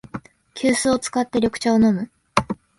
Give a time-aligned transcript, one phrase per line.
[0.55, 2.09] 急須を使って緑茶を飲む